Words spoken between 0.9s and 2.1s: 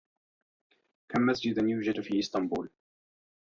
كم مسجدا يوجد